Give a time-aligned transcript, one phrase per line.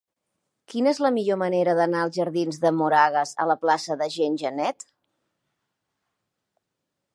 [0.71, 4.41] Quina és la millor manera d'anar dels jardins de Moragas a la plaça de Jean
[4.43, 4.89] Genet?